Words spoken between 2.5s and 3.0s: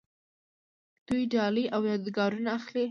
اخلي.